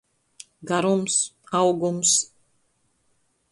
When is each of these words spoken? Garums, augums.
Garums, 0.71 1.17
augums. 1.59 2.11